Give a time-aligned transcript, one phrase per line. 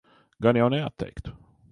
[0.45, 1.37] Gan jau neatteiktu.